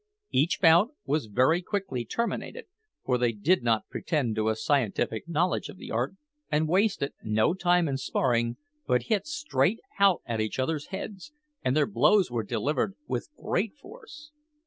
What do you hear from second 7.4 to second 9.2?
time in sparring, but